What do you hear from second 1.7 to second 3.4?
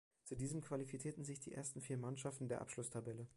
vier Mannschaften der Abschlusstabelle.